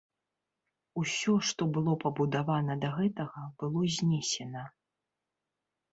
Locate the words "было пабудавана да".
1.75-2.89